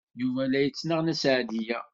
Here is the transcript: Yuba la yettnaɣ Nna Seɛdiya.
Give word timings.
Yuba 0.19 0.43
la 0.51 0.59
yettnaɣ 0.61 0.99
Nna 1.01 1.13
Seɛdiya. 1.21 1.79